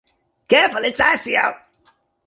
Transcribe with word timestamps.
Careful, 0.47 0.83
it's 0.83 0.99
icy 0.99 1.37
out. 1.37 1.57